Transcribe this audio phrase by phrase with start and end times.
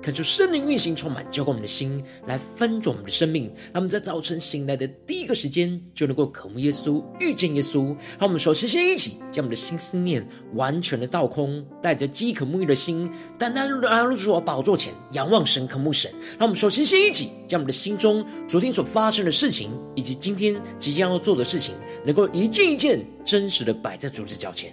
[0.00, 3.52] 看出圣灵运行，充满浇灌我们的心，来翻转我们的生命。
[3.72, 7.86] 让我们在早晨醒来的第一个时间，就能够渴慕耶稣，遇见耶稣。
[8.18, 16.10] 让我们首先先一起将我们的心思念完全的倒空，带着饥渴沐浴的心，单单来入主宝座前，仰望神，渴慕神。
[16.38, 21.74] 让我们首先先一起将我们的心中昨天所发生的事情，以及今天即将要做的事情，
[22.06, 24.72] 能够一件一件真实的摆在主的脚前。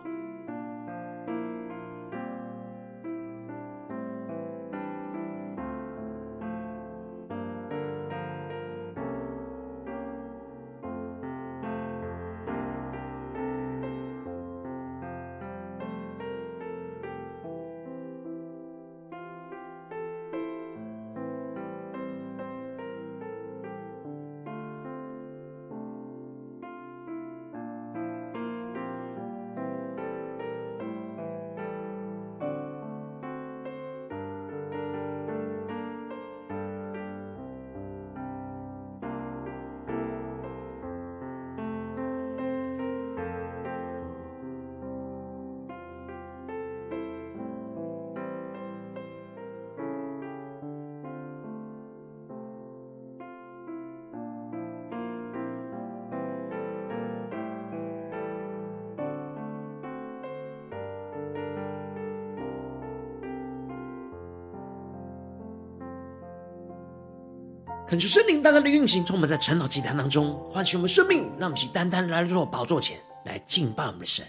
[67.91, 74.25] 恳求圣灵单单的运行，充满在晨祷祭坛当中，唤醒我们生命，让我们单单来到宝座前来敬拜我们的神。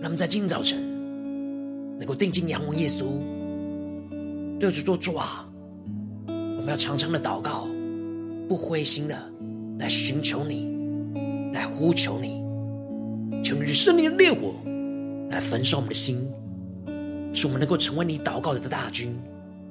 [0.00, 0.78] 让我们在今天早晨
[1.98, 3.18] 能够定睛仰望耶稣，
[4.60, 5.44] 对着做主啊！
[6.28, 7.66] 我们要常常的祷告，
[8.48, 9.16] 不灰心的
[9.80, 10.72] 来寻求你，
[11.52, 12.44] 来呼求你，
[13.42, 14.54] 求你用圣灵的烈火
[15.32, 16.32] 来焚烧我们的心，
[17.34, 19.18] 使我们能够成为你祷告的大军。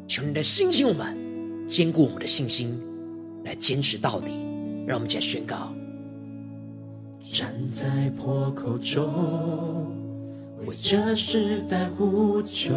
[0.09, 1.28] 求你来兴起我们。
[1.69, 2.75] 坚固我们的信心，
[3.45, 4.33] 来坚持到底。
[4.87, 5.71] 让我们一起来宣告：
[7.21, 9.85] 站在破口中，
[10.65, 12.73] 为这时代呼求，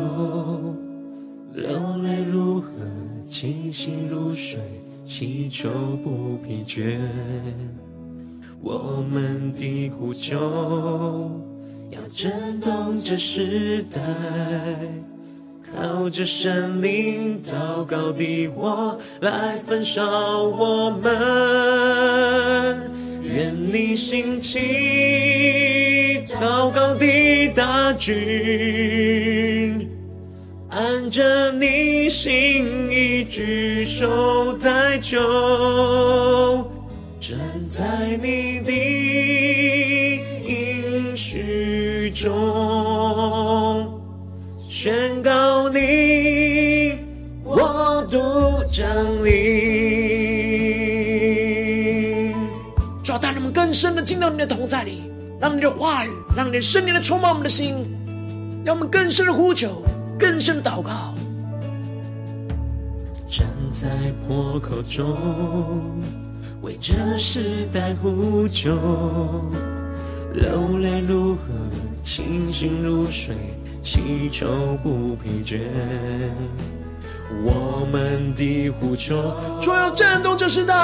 [1.55, 2.69] 流泪如何，
[3.25, 4.61] 清醒如水，
[5.07, 5.71] 祈求
[6.05, 7.01] 不疲倦。
[8.61, 10.39] 我们的呼求，
[11.91, 14.03] 要震动这时代。
[15.75, 21.11] 靠着神灵祷告的我来焚烧我们，
[23.23, 29.89] 愿你兴起祷告的大军，
[30.69, 35.19] 按着你心意举手代求，
[37.19, 37.39] 站
[37.69, 38.73] 在你的
[40.47, 43.91] 应许中。
[44.59, 45.22] 宣告
[48.73, 48.89] 降
[49.23, 49.33] 临，
[53.05, 55.03] 主要带领我们更深的进到你的同在里，
[55.39, 57.75] 让你的话语，让你的圣灵来充满我们的心，
[58.65, 59.83] 让我们更深的呼求，
[60.19, 61.13] 更深的祷告。
[63.29, 63.91] 站在
[64.27, 65.93] 破口中，
[66.63, 68.73] 为这时代呼求，
[70.33, 71.41] 流泪如何，
[72.03, 73.37] 清醒如水。
[73.83, 75.59] 祈求不疲倦，
[77.45, 80.75] 我们的呼求，主要震动这时代，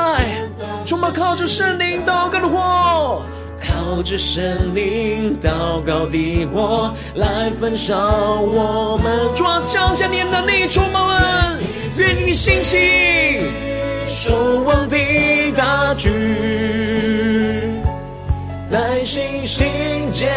[0.85, 3.23] 充满靠着圣灵祷告的火，
[3.61, 9.35] 靠着圣灵祷告的火来焚烧我们。
[9.35, 11.61] 主要降下你的能力，充满们，
[11.97, 12.79] 愿你信心，
[14.07, 14.97] 守望的
[15.55, 16.11] 大局，
[18.71, 19.67] 来信心
[20.11, 20.29] 坚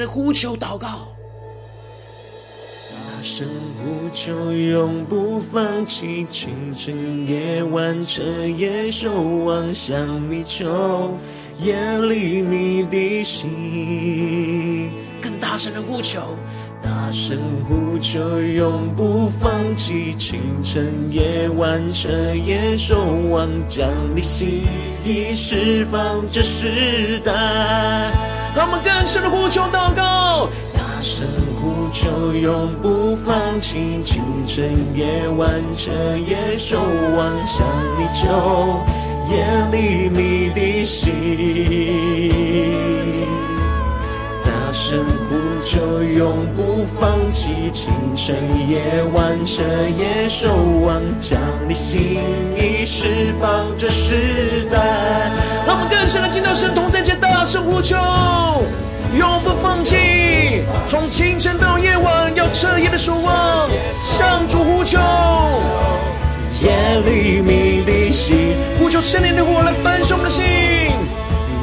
[0.00, 1.08] 的呼求祷告，
[2.88, 9.12] 大声呼求，永不放弃，清晨夜晚彻夜守
[9.44, 11.14] 望向你求。
[11.62, 14.90] 眼里你的心。
[15.20, 16.34] 更大声的呼求，
[16.82, 17.38] 大声
[17.68, 23.86] 呼求，永不放弃，清晨夜晚彻夜守望，将
[24.16, 24.62] 你心
[25.04, 28.39] 意释放这时代。
[28.54, 31.26] 让我们更深的呼求祷告，大声
[31.60, 36.80] 呼求，永不放弃，清晨夜晚彻夜守
[37.16, 37.64] 望，向
[37.96, 38.82] 你求，
[39.30, 41.12] 眼里你的心。
[44.42, 45.04] 大声
[45.70, 48.34] 就，永不放弃，清晨
[48.68, 49.62] 夜晚彻
[49.96, 50.52] 夜守
[50.84, 51.38] 望，将
[51.68, 52.18] 你心
[52.56, 55.30] 意释放这时代。
[55.64, 57.96] 让我们更深的进到神同在前，大声呼求，
[59.16, 63.70] 永不放弃，从清晨到夜晚要彻夜的守望，
[64.04, 64.98] 向主呼求，
[66.60, 70.44] 夜里你的心，呼求圣灵的火来焚烧我们的心。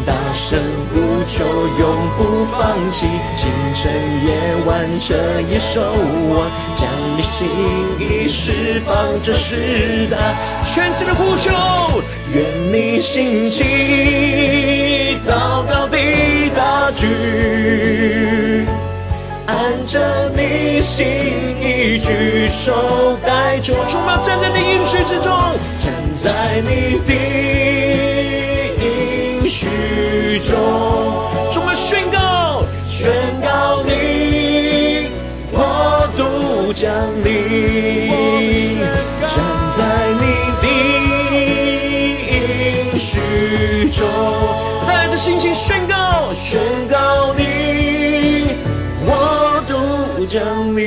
[0.08, 0.58] 大声
[0.94, 1.44] 呼求，
[1.78, 3.06] 永不放弃，
[3.36, 3.92] 清晨
[4.26, 5.14] 夜晚彻
[5.52, 5.82] 夜守
[6.30, 6.88] 望，将
[7.18, 7.50] 你心
[8.00, 10.16] 意释放这是他。
[10.64, 11.52] 全新的呼求，
[12.34, 15.98] 愿你心起，祷告的
[16.56, 18.66] 大举，
[19.48, 21.06] 按着你心
[21.60, 25.34] 意举手代求，充满站在你应许之中，
[25.84, 27.57] 站在你的。
[30.40, 30.56] 中，
[31.52, 33.10] 充满宣告，宣
[33.42, 35.10] 告你，
[35.52, 36.92] 我独降
[37.24, 38.78] 临，
[39.22, 39.36] 站
[39.78, 39.80] 在
[40.20, 40.24] 你
[40.62, 40.66] 的
[42.92, 43.20] 应许
[43.90, 44.06] 中，
[44.88, 48.58] 带着信心宣告，宣告你，
[49.06, 50.86] 我独降临。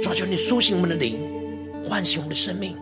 [0.00, 1.18] 抓住，你苏醒我们的灵，
[1.88, 2.76] 唤醒我们的生命。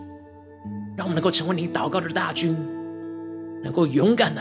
[0.96, 2.56] 让我们能够成为你祷告的大军，
[3.62, 4.40] 能够勇敢的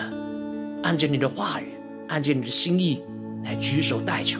[0.83, 1.73] 按着你的话语，
[2.07, 3.03] 按着你的心意
[3.43, 4.39] 来举手代求，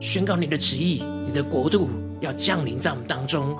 [0.00, 1.88] 宣告你的旨意，你的国度
[2.20, 3.56] 要降临在我们当中。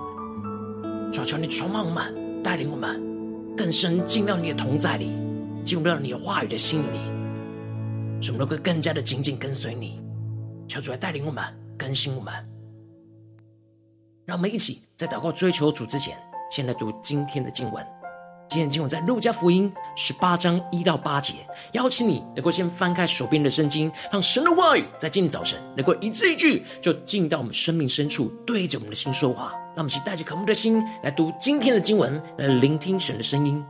[1.13, 3.01] 求求你充满我们，带领我们
[3.57, 5.11] 更深进到你的同在里，
[5.65, 6.99] 进入到你的话语的心里，
[8.21, 10.01] 使我们能够更加的紧紧跟随你。
[10.67, 11.45] 求主来带领我们，
[11.77, 12.33] 更新我们。
[14.25, 16.17] 让我们一起在祷告追求主之前。
[16.51, 18.02] 先来读今天的经文。
[18.53, 21.37] 今天今晚在路加福音十八章一到八节。
[21.73, 29.53] 邀请你能够先翻开手边的圣经，让神的话语在今天早晨能够一字一句就进到我们生命深处，对着我们的心说话。
[29.75, 33.65] 让我们一起带着渴慕的心来读今天的经文，来聆听神的声音。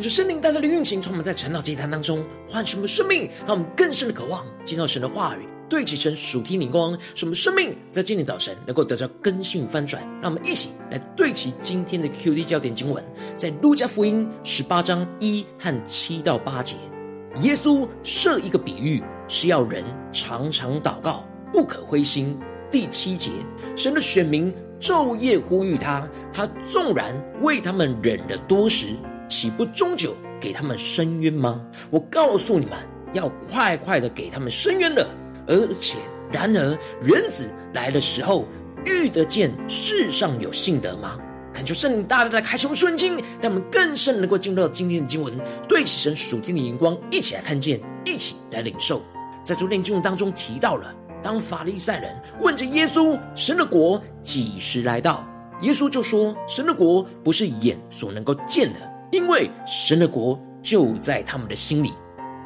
[0.00, 10.02] 看出圣灵带来的运行，充满在晨祷祭坛当中，唤醒我们生命，让我们更深的渴望见到神的话语，对齐神属天灵光，使我们生命在今天早晨能够得到更新与翻转。
[10.22, 13.04] 让我们一起来对齐今天的 QD 焦点经文，
[13.36, 16.76] 在路加福音十八章一和七到八节，
[17.42, 22.40] 耶稣设一个比喻，是要人常常祷告，不可灰心。
[22.70, 23.32] 第七节，
[23.76, 28.96] 神的选民昼夜呼吁他，他纵然为他们忍了多时。
[29.30, 31.64] 岂不终久给他们伸冤吗？
[31.88, 32.76] 我告诉你们，
[33.12, 35.08] 要快快的给他们伸冤了。
[35.46, 35.98] 而且，
[36.32, 38.44] 然而，人子来的时候，
[38.84, 41.16] 遇得见世上有信德吗？
[41.54, 45.32] 恳求圣灵大大的开启我们圣经，让我们更深能够进入到今天的经文，
[45.68, 49.00] 对齐神属天的眼光，一起来看见，一起来领受。
[49.44, 55.24] 在昨天经文当中提到了，当法利赛人问着耶稣：“神的国几时来到？”
[55.62, 58.80] 耶稣就说：“神的国不是眼所能够见的。”
[59.10, 61.92] 因为神的国就在他们的心里，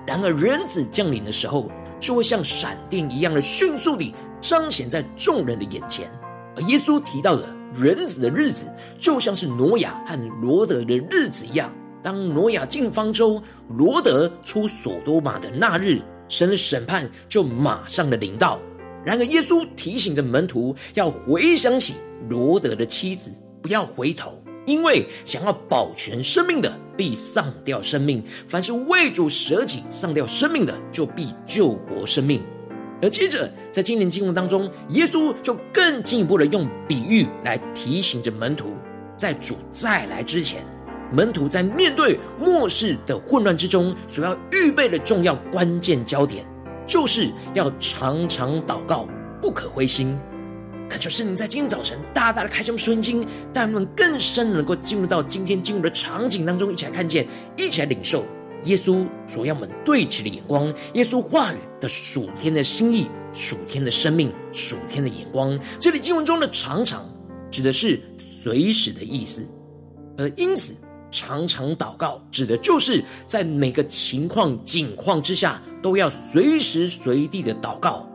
[0.06, 6.10] 然而人子降临的时候，就会像闪电一样的迅速地彰显在众人的眼前。
[6.56, 7.44] 而耶稣提到的
[7.74, 8.66] 人子的日子，
[8.98, 11.72] 就像是挪亚和罗得的日子一样。
[12.02, 18.60] 当挪亚进方舟，罗得出所多玛的那日，神的审判就马上的临到。
[19.04, 21.94] 然而耶稣提醒着门徒要回想起
[22.28, 24.43] 罗得的妻子，不要回头。
[24.66, 32.42] 因为想要保全生命的，必丧掉生命；凡是为主舍己、丧掉生命的，就必救活生命。
[33.02, 38.74] 而接着，在今年经文当中，耶稣就更进一步的用比喻来提醒着门徒，
[39.16, 40.62] 在主再来之前，
[41.12, 46.46] 门徒在面对末世的混乱之中，所要预备的重要关键焦点，
[46.86, 49.06] 就是要常常祷告，
[49.42, 50.18] 不可灰心。
[50.94, 58.24] 恳求圣灵在今天早晨大大的开箱圣经，让我们更深能够进入到今天进入的场景当中，一起来看见，一起来领受
[58.66, 65.58] 耶稣所要我们对齐的眼光，耶稣话语的属天的心意、属天的生命、属天的眼光。
[65.80, 67.04] 这里经文中的常常
[67.50, 69.44] 指的是随时的意思，
[70.16, 70.76] 而因此
[71.10, 78.08] 常常祷告指的就是在每个情况境况之下都要随时随地的祷告，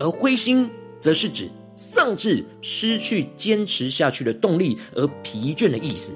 [0.00, 0.68] 而灰心
[0.98, 1.48] 则是指。
[1.76, 6.12] 丧志、失去坚持下去的动力而疲倦的意思，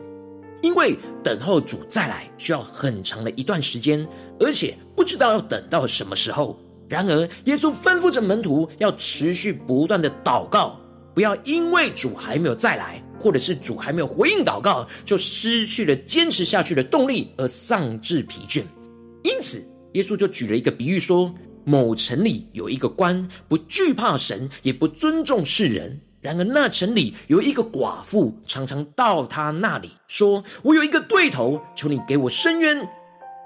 [0.63, 4.07] 因为等候主再来需要很长的一段时间，
[4.39, 6.59] 而且不知道要等到什么时候。
[6.89, 10.81] 然而，耶稣吩咐着门徒要持续不断的祷告，
[11.15, 18.63] 不要因为主还没有再来，或者是主还没有回应祷告，就失去了坚持下去的动力而丧志疲倦。
[19.23, 19.63] 因此，
[19.93, 21.33] 耶稣就举了一个比喻说。
[21.65, 26.01] 某城里有一个官，不惧怕神，也不尊重世人。
[26.21, 32.87] 然而那城里有一个寡妇，常常到他那里说：“我有一个对头，求你给我伸冤。”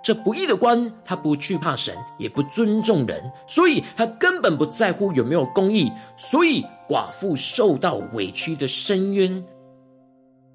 [0.02, 5.90] 这不义的官，他不惧怕神，也不尊重人，所以他根本不在乎有没有公义。
[6.16, 9.42] 所以寡妇受到委屈的伸冤，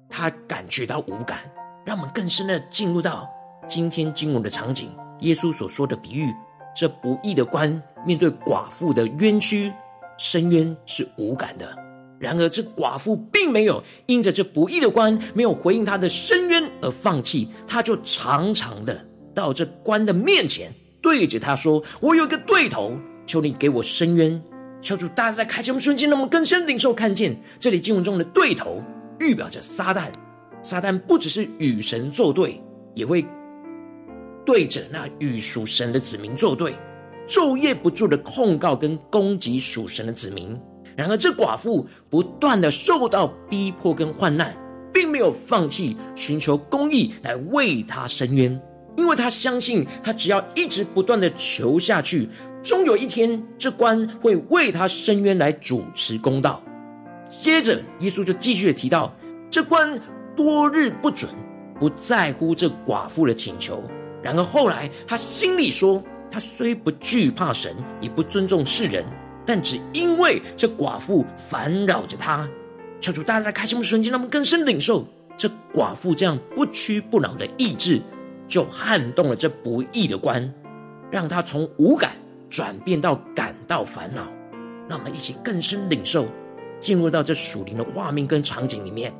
[0.08, 1.40] 他感觉到无感。
[1.84, 3.28] 让我们更深的进入到
[3.66, 4.90] 今天经文的场景，
[5.20, 6.32] 耶稣所说的比喻。
[6.74, 9.72] 这不义的官面对寡妇的冤屈，
[10.18, 11.76] 伸冤是无感的。
[12.18, 19.02] 然而，这寡妇并没有因着这不义的官没有回应他的伸冤而放弃，他就常常的
[19.34, 22.94] 到这官的面前，对着他说：“我有一个对头，
[23.26, 24.42] 求你给我伸冤。”
[24.82, 28.82] 求主大家在开启我们瞬间，让我们更深领受看见这里经文中的对头，
[29.18, 30.10] 预表着撒旦。
[30.62, 32.62] 撒旦不只是与神作对，
[32.94, 33.24] 也会。
[34.44, 36.74] 对着那与属神的子民作对，
[37.26, 40.58] 昼夜不住的控告跟攻击属神的子民。
[40.96, 44.54] 然而，这寡妇不断的受到逼迫跟患难，
[44.92, 48.60] 并没有放弃寻求公义来为他伸冤，
[48.96, 52.28] 因为他相信，他只要一直不断的求下去，
[52.62, 56.62] 终有一天，这官会为他伸冤来主持公道。
[57.30, 59.14] 接着，耶稣就继续的提到，
[59.48, 59.98] 这官
[60.36, 61.30] 多日不准，
[61.78, 63.82] 不在乎这寡妇的请求。
[64.22, 69.04] 然而后来，他心里说：“他虽不惧怕神，也不尊重世人，
[69.46, 72.48] 但只因为这寡妇烦扰着他，
[73.00, 78.00] 求主大家在开心的瞬间，让我们更深领受这寡妇这样不屈不挠的意志，
[78.46, 80.52] 就撼动了这不义的官，
[81.10, 82.12] 让他从无感
[82.50, 84.26] 转变到感到烦恼。
[84.86, 86.26] 让我们一起更深领受，
[86.78, 89.10] 进入到这属灵的画面跟场景里面。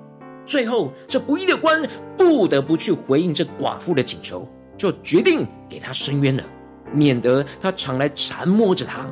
[0.45, 1.88] 最后，这不义的官
[2.19, 4.47] 不得不去回应这寡妇的请求。”
[4.80, 6.42] 就决定给他伸冤了，
[6.90, 9.06] 免得他常来缠磨着他。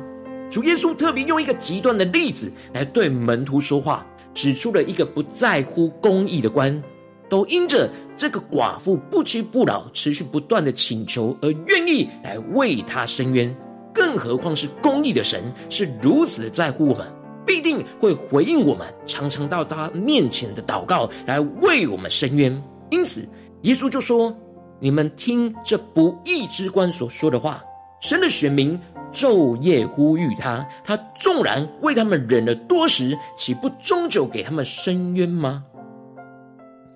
[0.49, 6.81] 主耶稣特别用一个极端的例子来对门徒说话，指出了一个不在乎公义的官，
[7.29, 13.55] 都因着这个寡妇不屈不挠、持续不断的请求而愿意来为他伸冤。
[13.93, 17.05] 更何况是公义的神，是如此的在乎我们，
[17.45, 22.59] 必定会回应我们常常到他面前的祷告，来为我们伸冤。
[22.89, 23.23] 因此，
[23.61, 24.35] 耶稣就说
[24.79, 27.63] ：“你们听这不义之官所说的话，
[27.99, 28.79] 神的选民
[29.11, 35.65] 昼夜呼吁他，他纵然为他们忍了多时，岂不终久给他们伸冤吗？”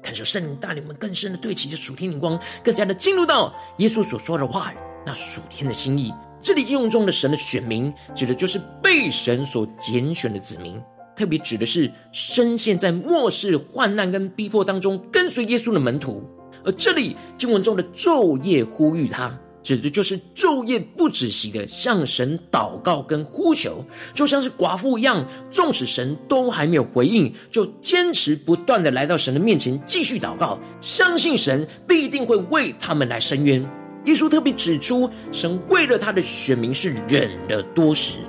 [0.01, 6.13] 感受圣灵带领我们更深的对齐着属天灵光，更加的进入到耶稣所说的话语，那属天的心意。
[6.41, 10.77] 这里应用中的神的选民，指的就是被神所拣选的子民，
[11.15, 16.21] 特别指的是深陷在末世患难跟逼迫当中跟随耶稣的门徒。
[16.63, 33.61] 而这里经文中的昼夜呼吁他，指的就是昼夜不止息的向神祷告跟呼求，就像是寡妇一样，纵使神都还没有回应，就坚持不断的来到神的面前继续祷告，相信神必定会为他们来伸冤。
[34.05, 38.19] 耶稣特别指出，神为了他的选民是忍了多时，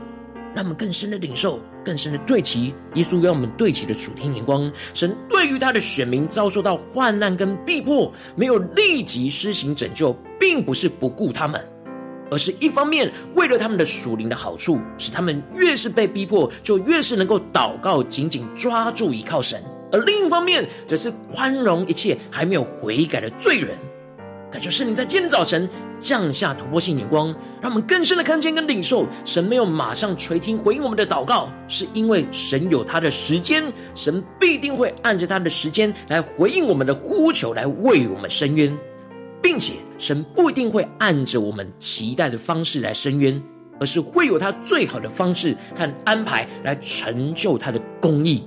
[0.55, 2.75] 让我们更深的领受、更深的对齐。
[2.94, 11.62] 耶稣要我们对齐的主天眼光，神对于他的选民遭受到患难跟逼迫，没有立即施行拯救，并不是不顾他们，
[12.31, 19.61] 而是一方面为了他们的属灵的好处，使他们越是被逼迫，就越是能够祷告，紧紧抓住依靠神；
[19.92, 23.77] 而另一方面，则是宽容一切还没有悔改的罪人。
[24.55, 33.64] 感谢圣灵在今天早晨降下突破性眼光，让我们更深的看见跟领受，神没有马上垂听回应我们的祷告，是因为神有他的时间，
[33.97, 38.73] 神必定会按着他的时间来回应我们的呼求，来为我们伸冤，
[39.43, 43.43] 并且神不一定会按着我们期待的方式来伸冤，
[43.81, 48.45] 而是会有他最好的方式和安排来成就他的公义。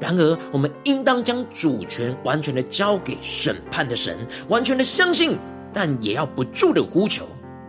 [0.00, 4.16] 然而，我们应当将主权完全的交给审判的神，
[4.48, 5.38] 完全的相信，
[5.72, 7.24] 但也要不住的呼求，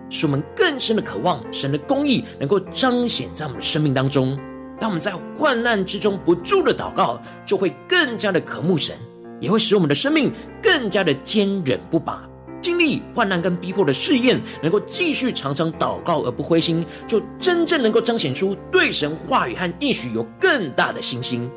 [0.09, 4.37] 使我们更深的渴望神的公义能够彰显在我们的生命当中。
[4.79, 8.95] 当我们在患难之中不住的祷告，就会更加的渴慕神，
[9.39, 12.27] 也会使我们的生命更加的坚忍不拔。
[12.59, 21.47] 经历患难跟逼迫的试验，能够继续常常祷告而不灰心，就真正能够彰显出对神话语和应许有更大的信心。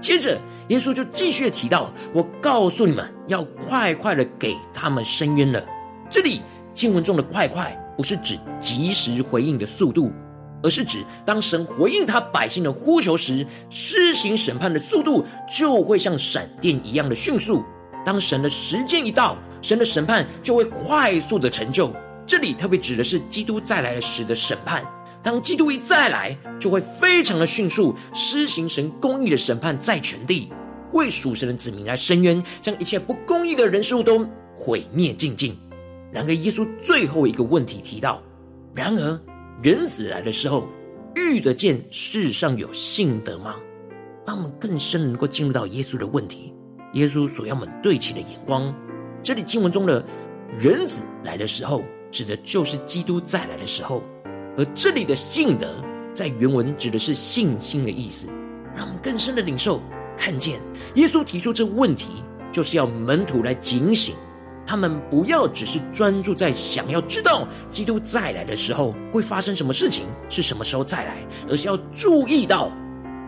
[0.00, 5.62] 接着，耶稣就继续提到：“我告诉你们，要快快的给他们伸冤了。”
[6.08, 6.40] 这里
[6.72, 10.12] 经文中的“快快”不是指及时回应的速度，
[10.62, 17.64] 而是指当神回应他百姓的呼求时，施行审判的速度就会像闪电一样的迅速。
[18.04, 21.92] 当神的时间一到，神的审判就会快速的成就。
[22.24, 24.82] 这里特别指的是基督再来时的审判。
[25.22, 30.50] 当基督一再来，就会非常的迅速施行神公义的审判在全地，
[30.92, 34.24] 为属神的子民来伸冤，将一切不公义的人事物都
[34.56, 35.56] 毁灭净尽。
[36.12, 38.22] 然而，耶稣最后一个问题提到：
[38.74, 39.20] 然而，
[39.62, 40.66] 人子来的时候，
[41.14, 43.56] 遇得见世上有信德吗？
[44.26, 46.54] 让我们更深能够进入到耶稣的问题，
[46.92, 48.74] 耶稣所要我们对齐的眼光。
[49.22, 50.02] 这里经文中的
[50.58, 54.02] 人子来的时候，指的就是基督再来的时候。
[54.58, 55.68] 而这里的信德，
[56.12, 58.26] 在原文指的是信心的意思，
[58.76, 59.80] 让我们更深的领受，
[60.16, 60.60] 看见
[60.96, 62.08] 耶稣提出这问题，
[62.50, 64.16] 就是要门徒来警醒，
[64.66, 71.18] 他们不要只是专注在想要知道基督再来的时候会发生什么事情，是什么时候再来，
[71.48, 72.72] 而是要注意到，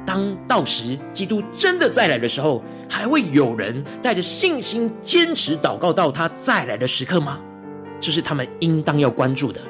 [0.04, 7.38] 当到时基督真的再来的时候，还会有人带着信心坚持祷告到他再来的时刻吗？
[8.00, 9.60] 这是他们应当要关注的。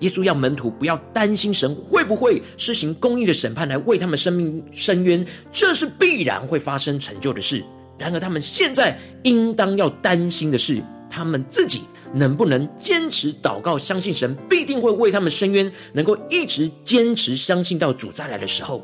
[0.00, 7.64] 耶稣要门徒不要担心神会不会施行公义的审判来为他们生命伸冤，这是必然会发生成就的事。
[7.98, 11.82] 然而他们现在应当要担心的是，他们自己
[12.14, 18.82] 能不能坚持祷告，相信神必定会为他们伸冤，能够一直坚持相信到主再来的时候。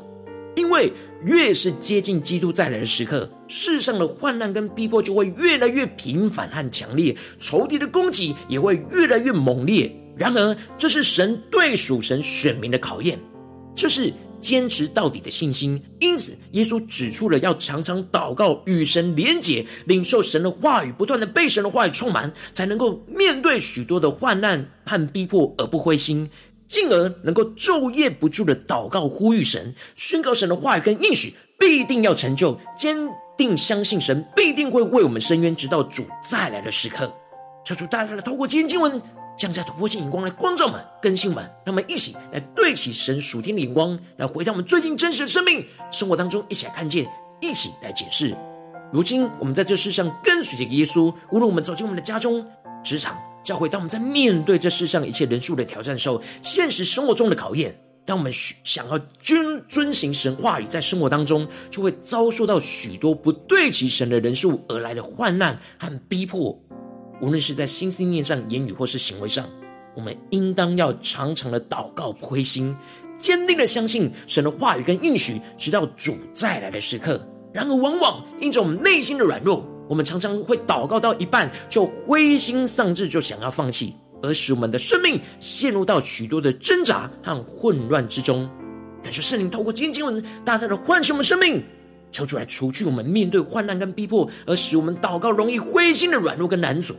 [0.55, 0.91] 因为
[1.23, 9.91] 越是接近基督再来的时刻，世上的患难跟逼迫就会越来越频繁和强烈，仇敌的攻击也会越来越猛烈。
[10.17, 13.19] 然而，这是神对属神选民的考验，
[13.75, 15.81] 这是坚持到底的信心。
[15.99, 26.29] 因此，耶稣指出了要常常祷告，与神连结，领受神的话语，不断的被神的话语充满，才能够面对许多的患难和逼迫而不灰心，
[26.67, 32.95] 进而能够昼夜不住的祷告呼吁神，宣告神的话语跟应许必定要成就，坚
[33.37, 37.13] 定相信神必定会为我们伸冤，直到主再来的时刻。
[37.63, 38.99] 求主大大的透过今天经文。
[39.37, 47.07] 降下突破性眼光来光照们、更新们，让我们一起来对齐神属天的眼光，来回到我们最近真实的生命生活当中，一起来看见，
[47.39, 48.35] 一起来解释。
[48.91, 52.43] 如今我们在这世上跟随着耶稣，无论我们走进我们的家中、
[52.83, 58.31] 职场、教会，当我们在面对这世上一切人数的挑战时候，现实生活中的考验，当我们
[58.63, 66.57] 想要遵遵行神话语，在生活当中就会遭受到许多不对齐神的人数而来的患难和逼迫，
[67.21, 69.47] 无论是在心思念上、言语或是行为上，
[69.95, 72.75] 我们应当要常常的祷告，不灰心。
[73.17, 77.19] 坚定的相信神的话语跟应许，直到主再来的时刻。
[77.51, 88.47] 然而，往往因着我们内心的软弱，我们常常会祷告到一半就灰心丧志，就想要放弃，而使我们的生命陷入到许多的挣扎和混乱之中。
[89.01, 91.63] 感谢圣灵透过今天经文，大大的唤醒我们生命，
[92.11, 96.93] 求主来除去我们面对患难跟逼迫，而使我们祷告容易灰心的软弱跟难阻。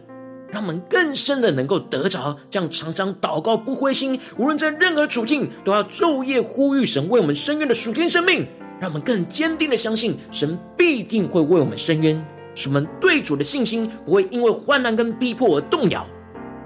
[0.50, 8.46] 让我们更深的能够得着这样常常祷告不灰心，无论在任何处境都要昼夜呼吁神为我们伸冤的属天生命。
[8.80, 16.06] 让我们更坚定的相信神必定会为我们伸冤，使我们对主的信心不会因为患难跟逼迫而动摇，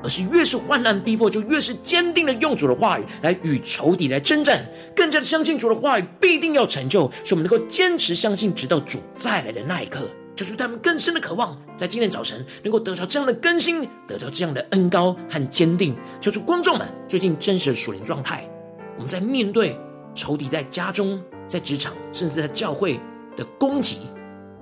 [0.02, 4.62] 而是越是患难逼迫，就越是坚定的用主的话语来与仇敌来征战，
[4.94, 10.06] 更加的相信主的话语必定要成就，使我们能够坚持相信，直到主再来的那一刻。
[10.42, 15.96] 求主他们更深的渴望，在今天早晨能够得到这样的更新，得到这样的恩膏和坚定。
[16.20, 18.48] 求主观众们最近真实的属灵状态，
[18.96, 19.78] 我们在面对
[20.14, 22.98] 仇敌在家中、在职场，甚至在教会
[23.36, 23.98] 的攻击，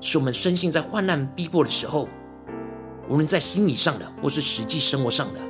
[0.00, 2.08] 使我们深信在患难逼迫的时候，
[3.08, 5.40] 无论在心理上的或是实际生活上的，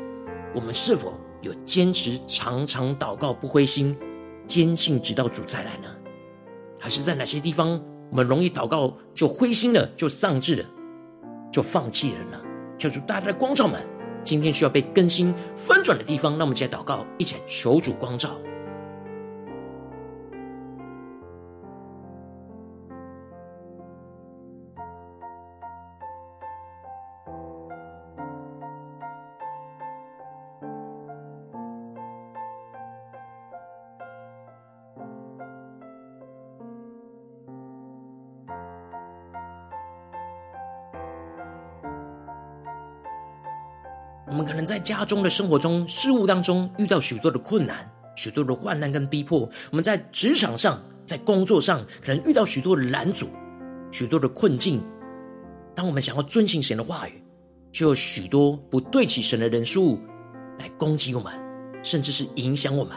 [0.54, 3.96] 我们是否有坚持常常祷告不灰心，
[4.46, 5.88] 坚信直到主再来呢？
[6.78, 7.82] 还是在哪些地方？
[8.10, 10.64] 我们容易祷告就灰心了，就丧志了，
[11.52, 12.40] 就放弃了呢？
[12.76, 13.80] 求主大家的光照们，
[14.24, 18.30] 今天需要被更新翻转的地方，那我们起来祷告，一起来求主光照。
[44.30, 53.28] 我们可能在家中的生活中、事务当中遇到许多的困难、许多的患难跟逼迫；我们在职场上、在工作上，可能遇到许多的拦阻、
[53.90, 54.80] 许多的困境。
[55.74, 57.22] 当我们想要遵行神的话语，
[57.72, 60.00] 就有许多不对起神的人数
[60.60, 61.32] 来攻击我们，
[61.82, 62.94] 甚至是影响我们。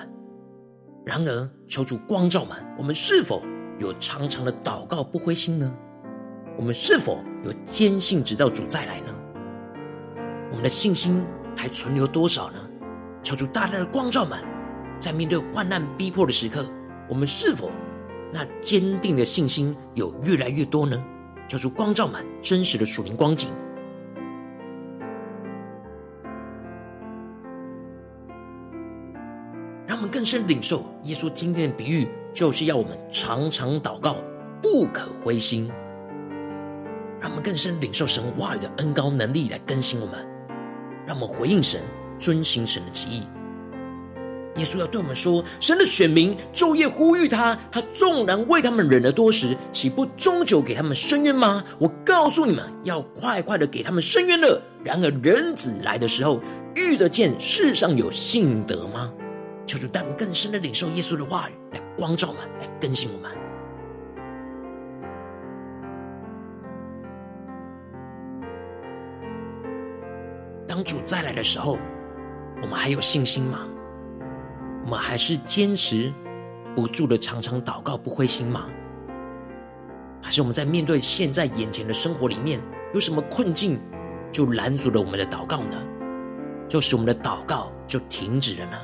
[1.04, 3.42] 然而，求主光照们，我们是否
[3.80, 5.76] 有长长的祷告不灰心呢？
[6.58, 9.08] 我们是否有坚信直到主再来呢？
[10.54, 11.26] 我们的信心
[11.58, 12.60] 还存留多少呢？
[13.24, 14.38] 求主大大的光照们，
[15.00, 16.64] 在面对患难逼迫的时刻，
[17.10, 17.72] 我们是否
[18.32, 21.04] 那坚定的信心有越来越多呢？
[21.48, 23.50] 求主光照们真实的属灵光景，
[29.88, 34.18] 让我们更深领受耶稣今天的比喻，就是要我们常常祷告，
[34.62, 35.68] 不可灰心。
[37.20, 40.33] 让我们更深领受神话语的恩高能力来更新我们。
[41.06, 41.82] 让我们回应神，
[42.18, 43.24] 遵行神的旨意。
[44.58, 51.64] 耶稣要对我们说：神的选民昼夜呼吁他，他纵然为他们忍了多时，岂不终究给他们伸冤吗？
[51.80, 54.62] 我告诉你们，要快快的给他们伸冤了。
[54.84, 56.40] 然而人子来的时候，
[56.76, 59.12] 遇得见世上有信德吗？
[59.66, 63.43] 求主带我们更深的领受耶稣的话语，来光照我们，来更新我们。
[70.84, 71.78] 主再来的时候，
[72.62, 73.68] 我们还有信心吗？
[74.86, 76.14] 我们还是坚持
[76.76, 78.68] 不住的常常祷告不灰心吗？
[80.22, 82.62] 还是我们在面对现在眼前的生活里面
[82.94, 83.80] 有什么困境，
[84.32, 85.78] 就拦阻了我们的祷告呢？
[86.68, 88.78] 就使我们的祷告就停止了呢？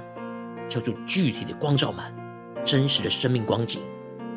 [0.67, 2.13] 叫做具体的光照满
[2.63, 3.81] 真实的生命光景，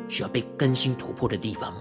[0.07, 1.73] 需要被更新突破的地方。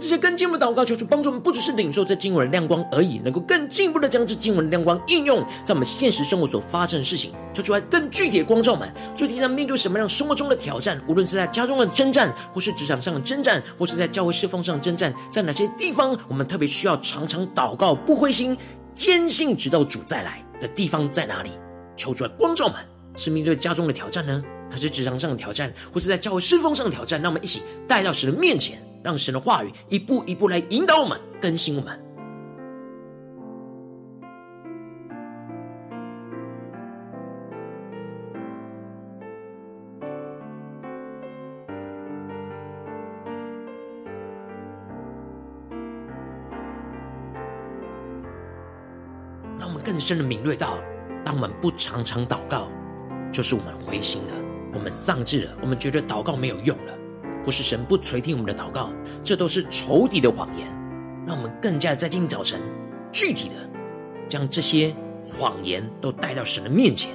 [0.00, 8.90] 这些更进一步祷告，求主帮助我们，不只是领受这经文的亮光而已，能够更进一步的将这经文的亮光应用在我们现实生活所发生的事情，求主来更具体的光照们。
[9.14, 18.56] 具体在面对什么样生活中的挑战，无论是在家中的征战，或是职场上的征战，或是在教会侍奉上的征战，在哪些地方我们特别需要常常祷告，不灰心，
[18.94, 21.50] 坚信直到主再来的地方在哪里？
[21.94, 22.80] 求主来光照我们，
[23.16, 27.20] 是面对家中的挑战呢，还是职场上的挑战，或是在教会侍奉上的挑战？
[27.20, 28.82] 让我们一起带到神的面前。
[29.02, 31.98] 让神的话语一步一步来引导我们，更新我们。
[49.58, 50.78] 让我们更深的敏锐到，
[51.24, 52.68] 当我们不常常祷告，
[53.32, 54.34] 就是我们灰心了，
[54.72, 56.99] 我们丧志了，我们觉得祷告没有用了。
[57.44, 58.90] 不是神不垂听我们的祷告，
[59.24, 60.66] 这都是仇敌的谎言。
[61.26, 62.60] 让我们更加在今天早晨，
[63.12, 63.54] 具体的
[64.28, 67.12] 将这些谎言都带到神的面前。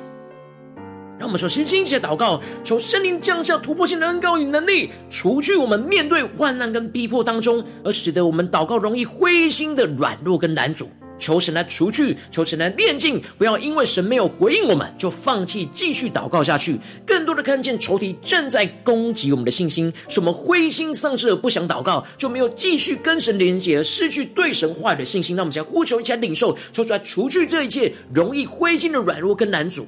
[1.17, 10.89] 让我们首先一起来祷告，求圣灵降下突破性的恩膏与能力，除去我们面对患难跟逼迫当中，而使得我们祷告容易灰心的软弱跟难阻。
[11.17, 16.79] 求神来除去，求神来炼净，不要因为神没有回应我们，就放弃继续祷告下去。
[17.05, 25.35] 更多的看见仇敌正在攻击我们的信心，使我们灰心丧志而不想祷告，就没有继续跟神连接，而失去对神话语的信心。
[25.35, 29.87] 那我们先呼求，一起来领受，求出来除去这一切容易灰心的软弱跟难阻。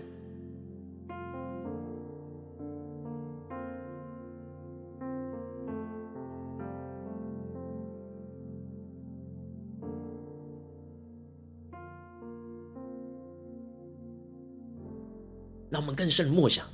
[15.77, 16.65] 他们更深的默想，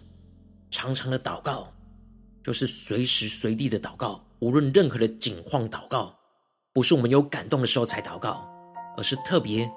[0.71, 1.67] 常常的祷告，
[2.41, 6.15] 就是随时随地的祷告，无论任何的境况祷告，
[6.71, 8.49] 不是我们有感动的时候才祷告，
[8.95, 9.69] 而是特别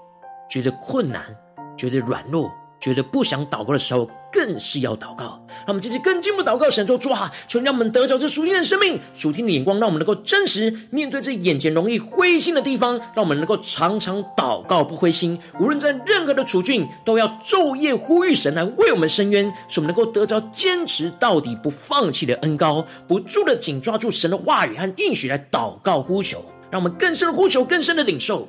[0.49, 1.37] 觉得困难、
[1.77, 4.09] 觉得软弱、觉得不想祷告的时候。
[4.37, 6.69] 更是要祷告，让我们继续更进一步祷告。
[6.69, 15.39] 神说：主啊，求你让我们得着这属天的生命、属天的眼光，让我们能够真实面对这眼前容易灰心的地方，让我们能够常常祷告不灰心。
[15.59, 28.47] 无论在任何的处境，都要昼夜呼吁神来为我们伸冤，使我们能够得着坚持到底不放弃的恩膏，不住的紧抓住神的话语和应许来祷告呼求，让我们更深的呼求，更深的领受。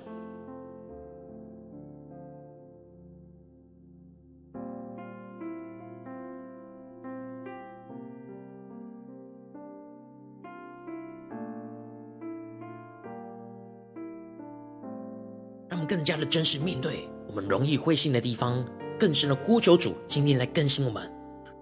[15.88, 18.64] 更加的真实面对我们容易灰心的地方，
[19.00, 21.02] 更深的呼求主今天来更新我们。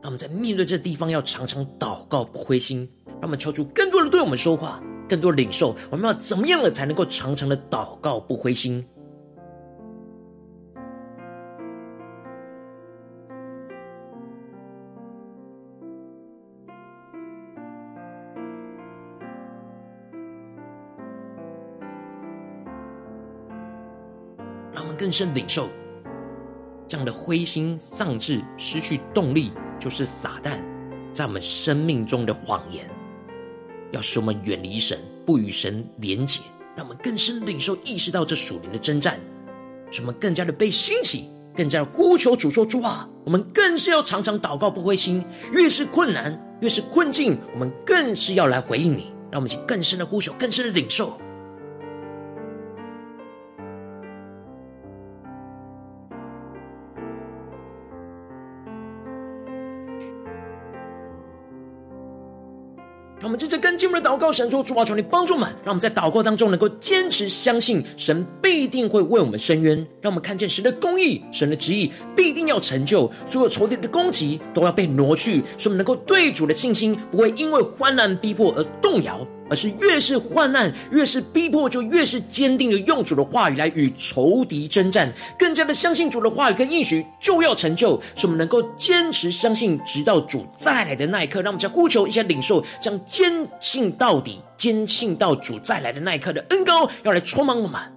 [0.02, 2.90] 让我们在面对这地方要常常祷告不灰心。
[3.06, 5.76] 让我们求主更多的对我们说话，更多的领受。
[5.90, 8.86] 我们要怎么样了才能够常常的祷告不灰心？
[25.06, 25.70] 更深领受
[26.88, 30.58] 这样的灰心丧志、失去动力，就是撒旦
[31.14, 32.90] 在我们生命中的谎言，
[33.92, 36.42] 要使我们远离神，不与神连结，
[36.76, 39.20] 让我们更深领受、意识到这属灵的征战，
[39.92, 51.16] 使我们更加的被兴起，更加的呼求主说主啊，我们更是要常常祷告不灰心，越是困难，越是困境，我们更是要来回应你，让我们去更深的呼求，更深的领受。
[63.78, 91.42] 进入的祷告，神说：“主啊，求你帮助我们，让我们在祷告当中能够坚持相信神必定会为我们伸冤，让我们看见神的公义、神的旨意必定要成就，所有仇敌的攻击都要被挪去，使我们能够对主的信心不会因为患难逼迫而动摇。”而是越是患难，越是逼迫，就越是坚定的用主的话语来与仇敌征战，更加的相信主的话语跟应许就要成就，使我们能够坚持相信，直到主再来的那一刻。
[91.42, 97.95] 让我们将呼求一下领受，将坚信到底、坚信到主再来的那一刻的恩膏，要来充满我们。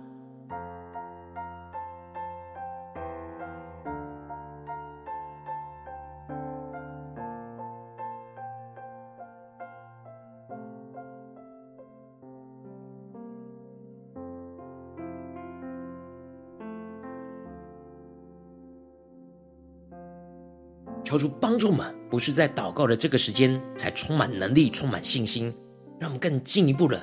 [21.09, 25.51] 求主帮助我们，不是在祷告的这个时间才充满能力、充满信心，
[25.99, 27.01] 让我们更进一步的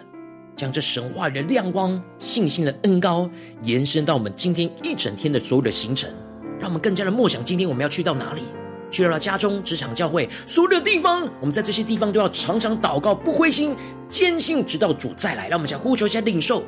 [0.56, 3.28] 将这神话的亮光、信心的恩膏
[3.64, 6.08] 延伸到我们今天一整天的所有的行程，
[6.60, 8.44] 让我们更加的默想今天我们要去到哪里，
[8.92, 13.76] 去到了家中、职场、教会所有的地方，我们在这些地方都要常常祷告，不灰心，
[14.08, 15.50] 坚信直到主再来。
[15.50, 16.64] 让我们想呼求一下领受。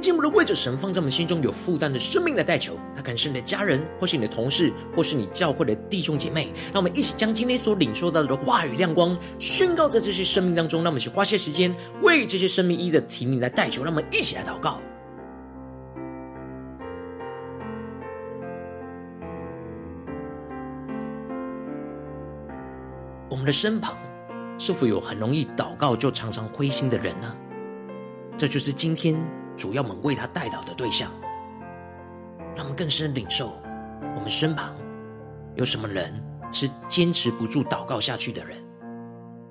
[0.00, 2.78] 进步的为着神放在我们心中有负担的生命来代求。
[2.94, 6.52] 他可能是你的家人，或是你的同事，或是你教会的弟兄姐妹。
[6.72, 10.82] 让我们一起将今天所领受到的话语亮光宣告在这些生命当中。
[10.82, 13.82] 让我们一起花些时间为这些生命一的提名来代求。
[13.82, 14.80] 让我们一起来祷告。
[23.30, 23.96] 我们的身旁
[24.58, 27.34] 是否有很容易祷告就常常灰心的人呢？
[28.36, 29.37] 这就是今天。
[29.58, 31.10] 主要我们为他代祷的对象，
[32.54, 33.52] 让我们更深领受
[34.14, 34.72] 我们身旁
[35.56, 36.14] 有什么人
[36.52, 38.56] 是坚持不住祷告下去的人，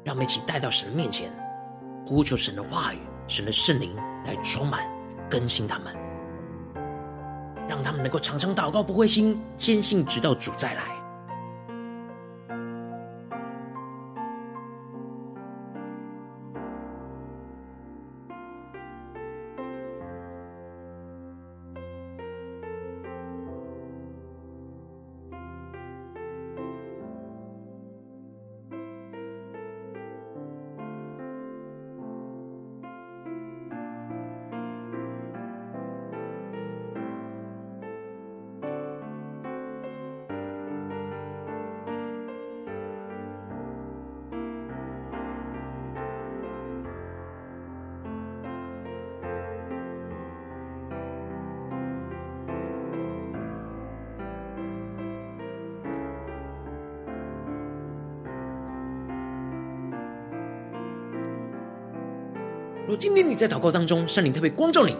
[0.05, 1.29] 让我们一起带到神的面前，
[2.05, 3.93] 呼求神的话语、神的圣灵
[4.25, 4.89] 来充满
[5.29, 5.93] 更新他们，
[7.67, 10.96] 让他们能够常常祷告不灰心，坚信直到主再来。
[62.87, 64.95] 如今天你在祷告当中，圣灵特别光照你，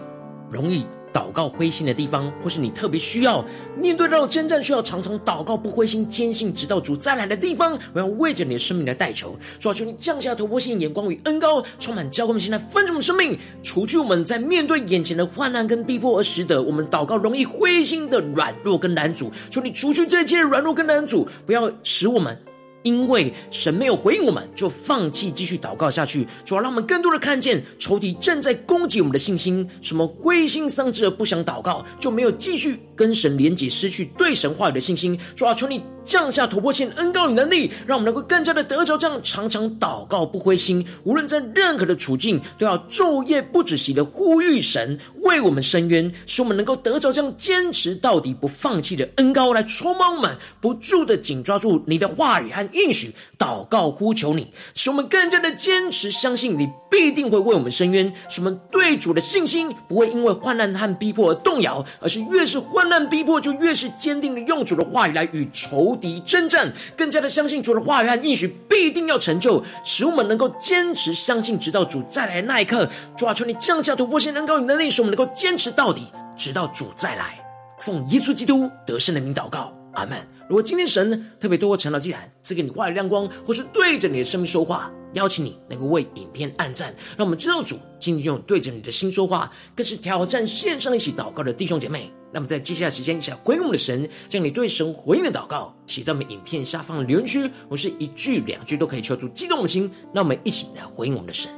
[0.50, 3.42] 容易祷告灰心的地方，或是你特别需要
[3.78, 22.36] 面对到征战，需要常常祷告不灰心、坚信直到主再来的地方，我要为着你的生命来代求，主啊，求你降下突破性眼光与恩膏，充满教会们心来分盛我们生命，除去我们在面对眼前的患难跟逼迫而使得我们祷告容易灰心的软弱跟难阻，求你除去这一切软弱跟难阻，不要使我们。
[22.82, 26.26] 因为神没有回应我们，就放弃继续祷告下去。
[26.44, 35.18] 主要让我们更多的看见仇敌正在攻击我们的信心，什么灰心丧志而不想祷告，就没有继续跟神连结，失去对神话语的信心。
[35.34, 52.67] 主要求你降下突破性恩膏与能力，让我们能够更加的得着这样常常祷告不灰心，无论在任何的处境，都要昼夜不止息的呼吁神为我们伸冤，使我们能够得着这样坚持到底不放弃的恩膏来充满我们，不住的紧抓住你的话语和。
[52.72, 72.88] 应许祷告呼求你，使我们更加的坚持相信你必定会为我们伸冤，使我们对主的信心不会因为患难和逼迫而动摇，而是越是患难逼迫，就越是坚定的用主的话语来与仇敌征战，更加的相信主的话语和应许必定要成就，使我们能够坚持相信，直到主再来的那一刻。
[73.16, 76.06] 主啊，求你降下突破性能高与能力，使我们能够坚持到底，
[76.36, 77.38] 直到主再来。
[77.78, 79.77] 奉耶稣基督得胜的名祷告。
[79.98, 80.18] 阿门。
[80.48, 92.10] 如果今天神特别透过晨祷祭坛赐给你话语亮光，或是对着你的生命说话，邀请你能够为影片按赞，让我们知道主今天用对着你的心说话，更是挑战线上一起祷告的弟兄姐妹。
[92.32, 99.90] 那么在接下来时间，一起来回应我们的神，将你对神回应的祷告写在我们影片下方的留言区，我是一句两句都可以求助激动的心。
[100.12, 101.50] 那我们一起来回应我们的神。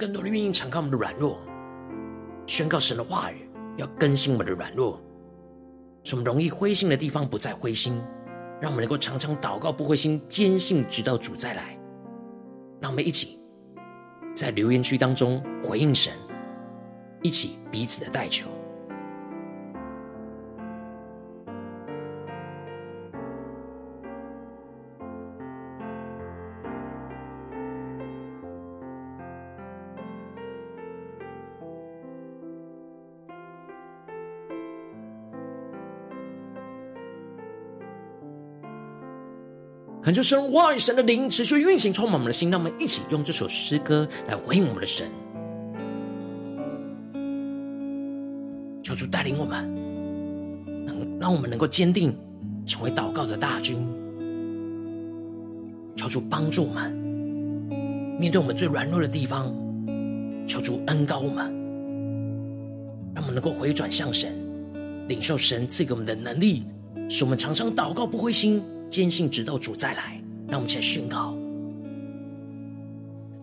[0.00, 1.38] 更多的愿意敞开我们的软弱，
[2.46, 4.98] 宣告神的话语，要更新我们的软弱，
[6.04, 8.00] 使我们容易灰心的地方不再灰心，
[8.62, 11.78] 让我们能够常常祷告不灰心，坚信直到主再来。
[12.80, 13.38] 让我们一起
[14.34, 16.14] 在留言区当中回应神，
[17.20, 18.46] 一起彼此的代求。
[40.10, 42.50] 恳求神话语、神的灵持续运行，充满我们的心。
[42.50, 45.08] 让我们一起用这首诗歌来回应我们的神。
[48.82, 49.72] 求主带领我们，
[50.84, 52.12] 能让我们能够坚定，
[52.66, 53.86] 成为祷告的大军。
[55.94, 56.90] 求主帮助我们，
[58.18, 59.54] 面对我们最软弱的地方，
[60.44, 61.44] 求主恩膏我们，
[63.14, 64.36] 让我们能够回转向神，
[65.06, 66.64] 领受神赐给我们的能力，
[67.08, 68.60] 使我们常常祷告不灰心。
[68.90, 71.36] 坚信直到主再来，让我们一起来宣告。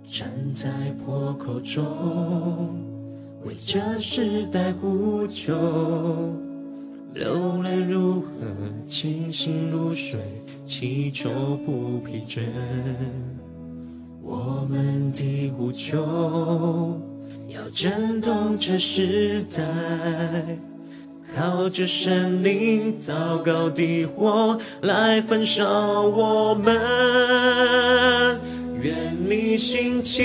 [0.05, 0.69] 站在
[1.03, 2.75] 破口中，
[3.45, 5.53] 为这时代呼求，
[7.13, 8.27] 流泪如何，
[8.85, 10.19] 清醒如水，
[10.65, 11.29] 祈求
[11.65, 12.41] 不疲倦。
[14.21, 16.99] 我们的呼求
[17.47, 19.63] 要震动这时代，
[21.35, 26.75] 靠着神灵祷告的火来焚烧我们。
[28.81, 28.95] 愿
[29.27, 30.23] 你兴起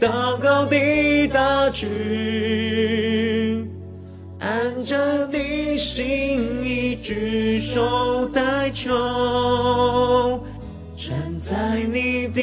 [0.00, 1.88] 祷告的大军，
[4.40, 10.42] 按着你心意举手代求，
[10.96, 12.42] 站在你的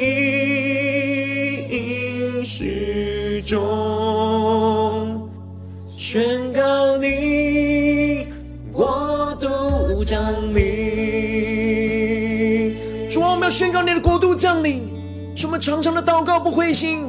[10.06, 10.22] 降
[10.54, 10.64] 临。
[13.10, 14.84] 主啊，我们要宣告你的国度降临，
[15.36, 17.08] 使我们常常的祷告不灰心，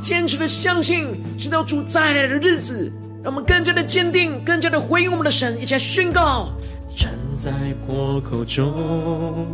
[0.00, 2.92] 坚持的相信，直到主再来的日子。
[3.24, 6.50] 让我们更加的坚定，更加的回应我们的神，一起来宣告。
[6.96, 7.50] 站在
[7.84, 9.46] 破口中，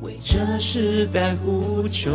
[0.00, 2.10] 为这时代呼求，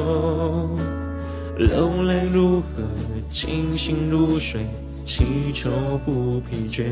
[1.57, 2.81] 流泪如何，
[3.27, 4.65] 清醒如水，
[5.05, 5.69] 祈求
[6.03, 6.83] 不疲倦。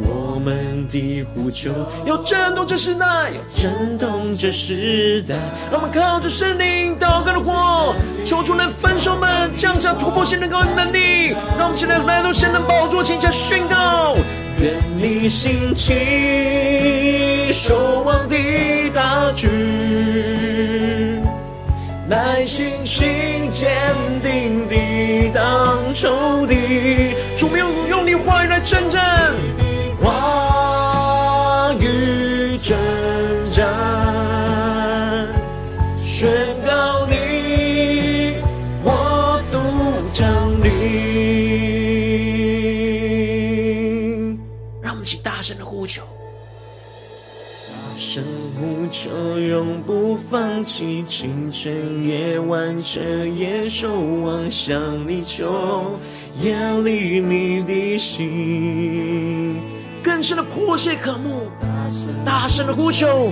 [0.00, 1.70] 我们的呼求
[2.06, 5.34] 要震动这时代，要震动这时代。
[5.70, 11.36] 让我们靠着圣灵祷告的火，求主来焚烧们，降下突破性的高能力。
[11.58, 14.16] 让我们起来来到神的宝座前，下宣告：
[14.58, 18.36] 愿你兴起守望的
[18.94, 19.50] 大军，
[22.08, 23.70] 耐心心坚
[24.22, 27.14] 定地挡仇敌。
[27.36, 29.34] 主，没有用你话语来征战。
[45.22, 46.02] 大声的呼求，
[47.68, 48.24] 大声
[48.58, 55.96] 呼求，永不放弃，清晨夜晚彻夜守望，向你求，
[56.42, 59.71] 夜里你的心。
[60.02, 61.48] 更深的迫切渴慕，
[62.24, 63.30] 大声的呼求，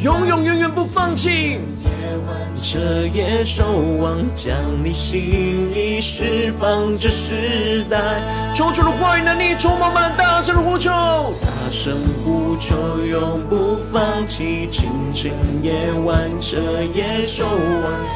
[0.00, 1.58] 永永远远不放弃。
[1.82, 2.78] 夜晚彻
[3.12, 3.64] 夜守
[4.00, 8.22] 望，将你心意释放这时代。
[8.54, 12.74] 求主的话语能力充满满，大声的呼求，大声呼求，
[13.04, 14.66] 永不放弃。
[14.70, 15.30] 清晨
[15.62, 16.58] 夜晚彻
[16.94, 17.52] 夜守望，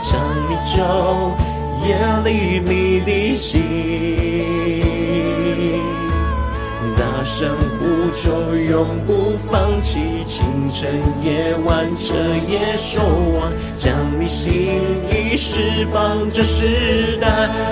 [0.02, 0.18] 向
[0.48, 1.36] 你求，
[1.86, 3.62] 夜里你的心。
[6.96, 7.50] 大声
[8.16, 12.14] 就，永不放弃，清晨夜晚彻
[12.48, 13.02] 夜守
[13.38, 17.28] 望，将你心意释放这时代。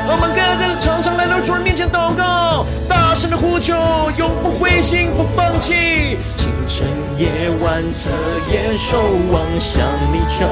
[0.07, 3.75] 我们跟着常常来到主人面前祷告，大声的呼求，
[4.19, 6.87] 永不灰心不放弃，清晨
[7.17, 8.11] 夜晚彻
[8.53, 9.01] 夜守
[9.33, 9.83] 望，向
[10.13, 10.45] 你求，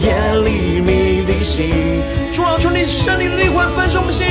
[0.00, 2.00] 夜里你的心，
[2.32, 4.26] 主啊，求你圣灵的灵魂焚烧我们心，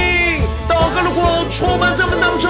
[0.68, 2.50] 祷告的火充满在我们当中。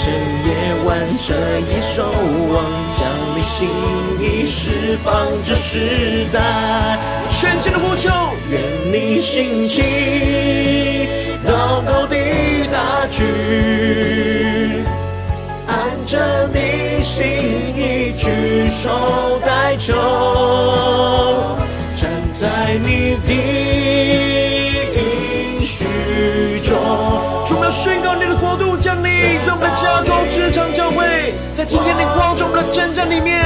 [0.00, 0.14] 清晨
[0.46, 0.50] 夜
[0.86, 1.34] 晚彻
[1.70, 2.02] 夜守
[2.50, 3.68] 望，将你心
[4.18, 6.98] 意释放这时代。
[7.28, 8.08] 全新的呼求，
[8.50, 9.82] 愿你兴起
[11.44, 12.16] 祷告的
[12.72, 14.86] 大军，
[15.66, 15.76] 按
[16.06, 17.26] 着你心
[17.76, 18.30] 意举
[18.70, 19.92] 手代求，
[21.94, 23.34] 站在你的
[24.96, 25.84] 应许
[26.66, 26.74] 中。
[27.46, 28.39] 主，我宣告你的。
[29.74, 33.44] 家中、职场、教会，在今天的光中的征战里面，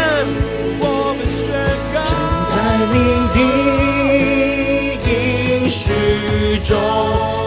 [0.81, 1.55] 我们宣
[1.93, 2.17] 告，站
[2.51, 2.57] 在
[2.93, 2.97] 你
[3.33, 3.37] 的
[5.07, 5.93] 应许
[6.65, 6.77] 中，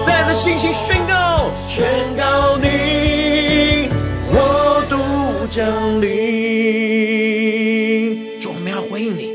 [0.06, 3.90] 带着信心宣告，宣告你
[4.32, 4.96] 国度
[5.50, 6.08] 降临。
[8.40, 9.34] 主，我们要回应你，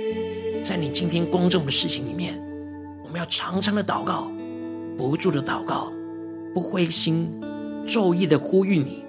[0.62, 2.40] 在你今天光中的事情里面，
[3.05, 4.30] 我们要常常的祷告，
[4.97, 5.93] 不住的祷告，
[6.55, 7.28] 不灰心，
[7.86, 9.01] 昼夜的呼吁你。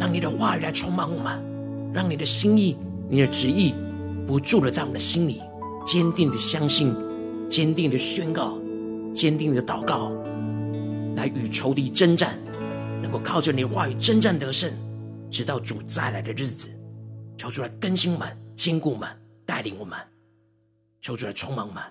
[0.00, 2.74] 让你的话语来充满我们，让你的心意、
[3.06, 3.74] 你的旨意
[4.26, 5.42] 不住的在我们的心里，
[5.84, 6.96] 坚定的相信，
[7.50, 8.58] 坚定的宣告，
[9.14, 10.10] 坚定的祷告，
[11.16, 12.38] 来与仇敌征战，
[13.02, 14.72] 能够靠着你的话语征战得胜，
[15.30, 16.70] 直到主再来的日子。
[17.36, 19.06] 求主来更新我们、坚固我们、
[19.44, 19.98] 带领我们，
[21.02, 21.82] 求主来充满我们。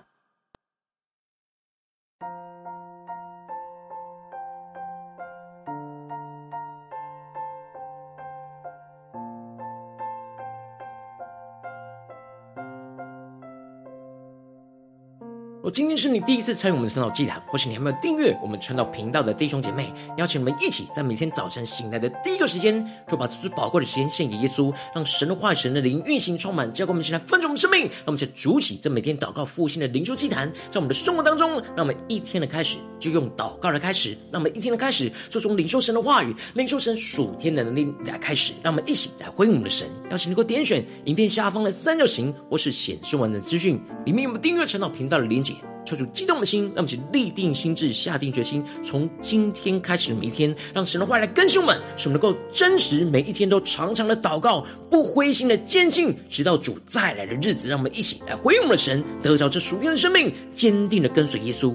[15.62, 39.86] 我今天是你第一次参与我们的晨祷祭坛，或是你还没有订阅我们晨祷频道的弟兄姐妹，邀请你们一起在每天早晨醒来的第一个时间，就把这最宝贵的时间献给耶稣，让神的话语、神的灵运行充满，教给我们现在分盛我们生命，让我们在主起这每天祷告复兴的灵修祭坛，在我们的生活当中，让我们一天的开始就用祷告来开始，让我们一天的开始就从领受神的话语、领受神属天的能力来开始，让我们一起来回应我们的神。
[40.10, 45.49] 邀请你给我点选影片下方的三角形，或是显示完整资讯里面有没有订阅晨祷频道的连接
[45.84, 57.68] 求主激动的心，让我们请立定心智，下定决心，从今天开始的每一天，让神的话来更新我们，使我们能够真实每一天都常常的祷告，不灰心的坚信，直到主再来的日子。
[57.68, 61.74] 让我们一起来回应我们的神，得着这属天的生命，坚定的跟随耶稣。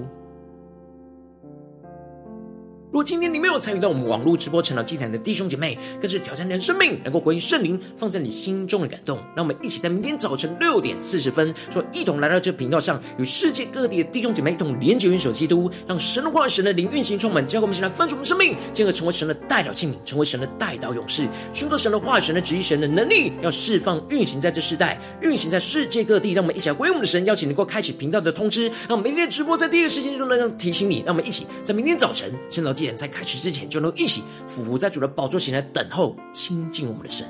[2.96, 9.18] 如果今天你没有参与到我们网络直播晨祷祭坛的弟兄姐妹，更是挑战你的生命，能够回应圣灵放在你心中的感动。
[9.36, 26.32] 让我们一起在明天早晨六点四十分，说一同来到这频道上，与世界各地的弟兄姐妹一同连结、元首基督，让神的话、神的灵运行充满，教会我们现在分出我们生命，进而成为神的代表器皿，成为神的代祷勇士，寻求神的话、神的旨意、神的能力，要释放、运行在这世代，运行在世界各地。
[26.32, 31.02] 让我们一起来回应我们的神，邀请能够开启频道的通知，让我们明天直播在第一个时间就能够提醒你。
[31.04, 37.26] 让我们一起在明天早晨晨祷祭在开始之前，就能一起俯伏在主的宝座前来等候亲近我们的神。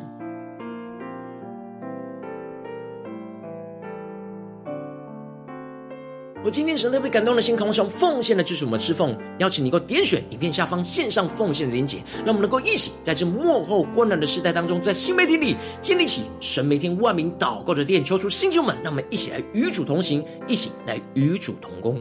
[6.45, 22.01] 我今天神特别感动的心，渴望用奉献的支持我们侍奉，邀请你能够点选影片下方线上奉献的连结，让我们能够一起在这幕后混乱的时代当中，在新媒体里建立起神每天万名祷告的殿，求出星球们，让我们一起来与主同行，一起来与主同工。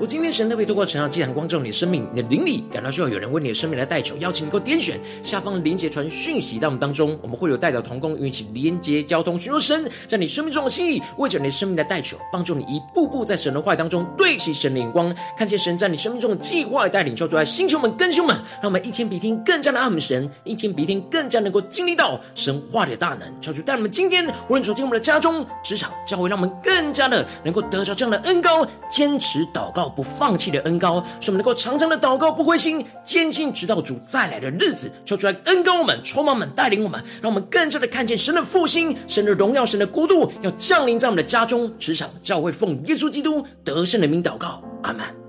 [0.00, 29.87] 我今天神特别透过晨祷祭坛光照你的生命，你的灵里感到需要有人为你的生命来代求，邀请你给我点选下方连结传讯息到我们当中，我们会有代表同工与你一起连结交通，寻求神在你生命中的心意，为着你的生命来代求，帮助你一步步在神的话语当中对齐神的眼光，看见神在你生命中的计划带领，叫出来星球们、更新们，让我们一天比一天更加的爱们神，一天比一天更加能够经历到神话的大能，求主带我们今天无论走进我们的家中、职场、教会，让我们更加的能够得着这样的恩膏，坚持祷告。
[29.88, 45.27] 不放弃的恩高，使我们能够常常的祷告，不灰心，坚信直到主再来的日子，求出来恩高我们，充满我们，带领我们，让我们更加的看见神的复兴，神的荣耀，神的国度要降临在我们的家中、职场、教会，奉耶稣基督得胜的名祷告，阿门。